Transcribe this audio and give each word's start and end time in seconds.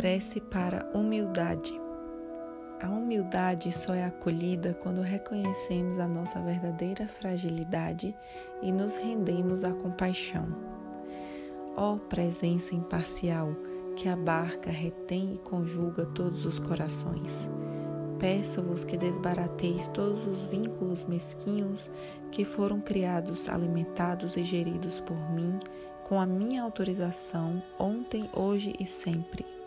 Prece 0.00 0.40
para 0.40 0.90
humildade. 0.94 1.78
A 2.80 2.88
humildade 2.88 3.70
só 3.70 3.92
é 3.92 4.02
acolhida 4.02 4.72
quando 4.80 5.02
reconhecemos 5.02 5.98
a 5.98 6.08
nossa 6.08 6.40
verdadeira 6.40 7.06
fragilidade 7.06 8.16
e 8.62 8.72
nos 8.72 8.96
rendemos 8.96 9.62
à 9.62 9.74
compaixão. 9.74 10.56
Ó 11.76 11.98
presença 11.98 12.74
imparcial 12.74 13.54
que 13.94 14.08
abarca, 14.08 14.70
retém 14.70 15.34
e 15.34 15.38
conjuga 15.38 16.06
todos 16.06 16.46
os 16.46 16.58
corações. 16.58 17.50
Peço-vos 18.18 18.84
que 18.84 18.96
desbarateis 18.96 19.86
todos 19.88 20.26
os 20.26 20.44
vínculos 20.44 21.04
mesquinhos 21.04 21.90
que 22.32 22.46
foram 22.46 22.80
criados, 22.80 23.50
alimentados 23.50 24.38
e 24.38 24.42
geridos 24.42 24.98
por 24.98 25.30
mim, 25.30 25.58
com 26.08 26.18
a 26.18 26.24
minha 26.24 26.62
autorização, 26.62 27.62
ontem, 27.78 28.30
hoje 28.34 28.72
e 28.80 28.86
sempre 28.86 29.59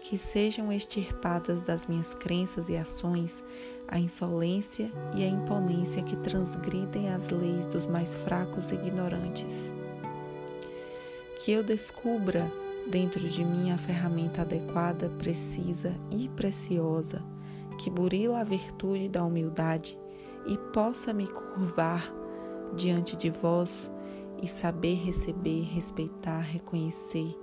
que 0.00 0.16
sejam 0.16 0.72
extirpadas 0.72 1.62
das 1.62 1.86
minhas 1.86 2.14
crenças 2.14 2.68
e 2.68 2.76
ações 2.76 3.44
a 3.90 3.98
insolência 3.98 4.90
e 5.16 5.24
a 5.24 5.26
imponência 5.26 6.02
que 6.02 6.16
transgridem 6.16 7.10
as 7.10 7.30
leis 7.30 7.66
dos 7.66 7.86
mais 7.86 8.14
fracos 8.14 8.70
e 8.70 8.74
ignorantes. 8.76 9.74
Que 11.40 11.50
eu 11.52 11.64
descubra 11.64 12.50
dentro 12.88 13.28
de 13.28 13.44
mim 13.44 13.72
a 13.72 13.78
ferramenta 13.78 14.42
adequada, 14.42 15.08
precisa 15.18 15.94
e 16.10 16.28
preciosa, 16.28 17.22
que 17.78 17.90
burila 17.90 18.40
a 18.40 18.44
virtude 18.44 19.08
da 19.08 19.24
humildade 19.24 19.98
e 20.46 20.56
possa 20.72 21.12
me 21.12 21.26
curvar 21.26 22.12
diante 22.76 23.16
de 23.16 23.28
vós 23.28 23.92
e 24.40 24.46
saber 24.46 24.94
receber, 24.94 25.62
respeitar, 25.62 26.40
reconhecer 26.40 27.36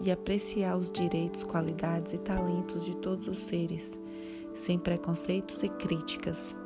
e 0.00 0.10
apreciar 0.10 0.76
os 0.76 0.90
direitos, 0.90 1.42
qualidades 1.42 2.12
e 2.12 2.18
talentos 2.18 2.84
de 2.84 2.96
todos 2.96 3.28
os 3.28 3.38
seres, 3.38 3.98
sem 4.54 4.78
preconceitos 4.78 5.62
e 5.62 5.68
críticas. 5.68 6.56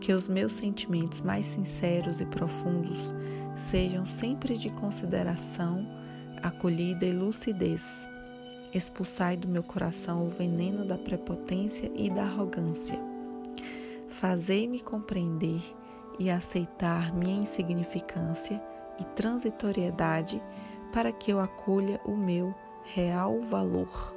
Que 0.00 0.12
os 0.12 0.28
meus 0.28 0.54
sentimentos 0.54 1.20
mais 1.20 1.46
sinceros 1.46 2.20
e 2.20 2.26
profundos 2.26 3.14
sejam 3.56 4.06
sempre 4.06 4.56
de 4.56 4.70
consideração, 4.70 5.86
acolhida 6.42 7.04
e 7.04 7.12
lucidez. 7.12 8.08
Expulsai 8.72 9.36
do 9.36 9.48
meu 9.48 9.62
coração 9.62 10.26
o 10.26 10.30
veneno 10.30 10.84
da 10.84 10.96
prepotência 10.96 11.90
e 11.94 12.08
da 12.08 12.22
arrogância. 12.22 12.98
Fazei-me 14.08 14.80
compreender 14.80 15.60
e 16.18 16.30
aceitar 16.30 17.14
minha 17.14 17.40
insignificância 17.40 18.62
e 19.00 19.04
transitoriedade 19.04 20.40
para 20.92 21.12
que 21.12 21.32
eu 21.32 21.40
acolha 21.40 22.00
o 22.04 22.16
meu 22.16 22.54
real 22.84 23.40
valor. 23.42 24.14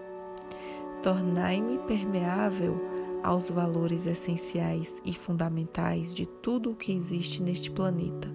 Tornai-me 1.02 1.80
permeável 1.80 2.80
aos 3.24 3.50
valores 3.50 4.06
essenciais 4.06 5.02
e 5.06 5.14
fundamentais 5.14 6.14
de 6.14 6.26
tudo 6.26 6.72
o 6.72 6.76
que 6.76 6.92
existe 6.92 7.42
neste 7.42 7.72
planeta, 7.72 8.30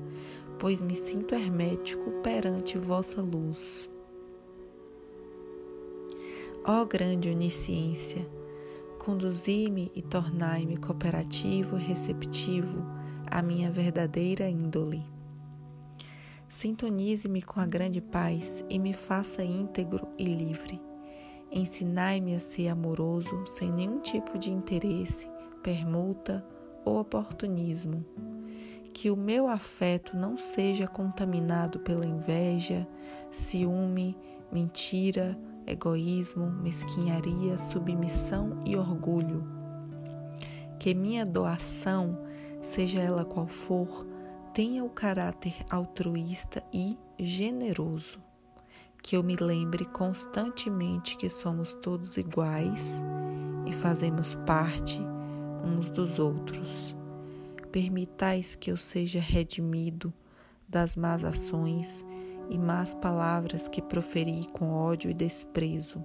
pois 0.58 0.80
me 0.80 0.94
sinto 0.94 1.34
hermético 1.34 2.10
perante 2.22 2.78
vossa 2.78 3.20
luz. 3.20 3.90
Ó 6.64 6.84
grande 6.84 7.30
onisciência, 7.30 8.26
conduzi-me 8.98 9.90
e 9.94 10.02
tornai-me 10.02 10.76
cooperativo 10.76 11.78
e 11.78 11.82
receptivo 11.82 12.84
à 13.26 13.40
minha 13.40 13.70
verdadeira 13.70 14.48
índole. 14.48 15.17
Sintonize-me 16.48 17.42
com 17.42 17.60
a 17.60 17.66
grande 17.66 18.00
paz 18.00 18.64
e 18.70 18.78
me 18.78 18.94
faça 18.94 19.44
íntegro 19.44 20.08
e 20.16 20.24
livre. 20.24 20.80
Ensinai-me 21.52 22.34
a 22.34 22.40
ser 22.40 22.68
amoroso 22.68 23.46
sem 23.50 23.70
nenhum 23.70 24.00
tipo 24.00 24.38
de 24.38 24.50
interesse, 24.50 25.28
permuta 25.62 26.44
ou 26.86 27.00
oportunismo. 27.00 28.04
Que 28.94 29.10
o 29.10 29.16
meu 29.16 29.46
afeto 29.46 30.16
não 30.16 30.38
seja 30.38 30.88
contaminado 30.88 31.80
pela 31.80 32.06
inveja, 32.06 32.88
ciúme, 33.30 34.16
mentira, 34.50 35.38
egoísmo, 35.66 36.50
mesquinharia, 36.50 37.58
submissão 37.58 38.62
e 38.64 38.74
orgulho. 38.74 39.46
Que 40.80 40.94
minha 40.94 41.24
doação, 41.24 42.18
seja 42.62 43.00
ela 43.00 43.24
qual 43.24 43.46
for, 43.46 44.07
tenha 44.58 44.84
o 44.84 44.90
caráter 44.90 45.54
altruísta 45.70 46.64
e 46.72 46.98
generoso, 47.16 48.18
que 49.00 49.16
eu 49.16 49.22
me 49.22 49.36
lembre 49.36 49.84
constantemente 49.84 51.16
que 51.16 51.30
somos 51.30 51.74
todos 51.74 52.16
iguais 52.16 53.00
e 53.68 53.72
fazemos 53.72 54.34
parte 54.44 55.00
uns 55.64 55.88
dos 55.88 56.18
outros. 56.18 56.96
Permitais 57.70 58.56
que 58.56 58.72
eu 58.72 58.76
seja 58.76 59.20
redimido 59.20 60.12
das 60.68 60.96
más 60.96 61.22
ações 61.22 62.04
e 62.50 62.58
más 62.58 62.96
palavras 62.96 63.68
que 63.68 63.80
proferi 63.80 64.44
com 64.52 64.72
ódio 64.72 65.08
e 65.08 65.14
desprezo. 65.14 66.04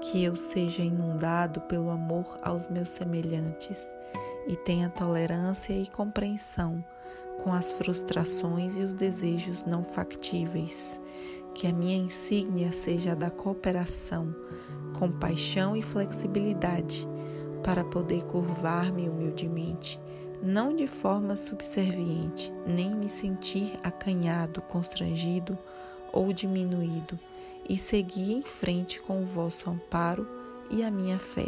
Que 0.00 0.22
eu 0.22 0.36
seja 0.36 0.82
inundado 0.84 1.60
pelo 1.62 1.90
amor 1.90 2.36
aos 2.40 2.68
meus 2.68 2.90
semelhantes 2.90 3.84
e 4.50 4.56
tenha 4.56 4.88
tolerância 4.88 5.72
e 5.72 5.88
compreensão 5.88 6.84
com 7.42 7.52
as 7.52 7.70
frustrações 7.70 8.76
e 8.76 8.82
os 8.82 8.92
desejos 8.92 9.64
não 9.64 9.84
factíveis. 9.84 11.00
Que 11.54 11.68
a 11.68 11.72
minha 11.72 11.96
insígnia 11.96 12.72
seja 12.72 13.12
a 13.12 13.14
da 13.14 13.30
cooperação, 13.30 14.34
compaixão 14.98 15.76
e 15.76 15.82
flexibilidade, 15.82 17.08
para 17.62 17.84
poder 17.84 18.24
curvar-me 18.24 19.08
humildemente, 19.08 20.00
não 20.42 20.74
de 20.74 20.86
forma 20.86 21.36
subserviente, 21.36 22.52
nem 22.66 22.94
me 22.94 23.08
sentir 23.08 23.72
acanhado, 23.84 24.62
constrangido 24.62 25.56
ou 26.12 26.32
diminuído, 26.32 27.18
e 27.68 27.76
seguir 27.76 28.32
em 28.32 28.42
frente 28.42 29.00
com 29.00 29.22
o 29.22 29.26
vosso 29.26 29.70
amparo 29.70 30.26
e 30.70 30.82
a 30.82 30.90
minha 30.90 31.18
fé. 31.18 31.46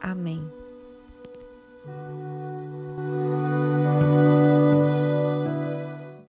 Amém. 0.00 0.61
Música 1.84 2.91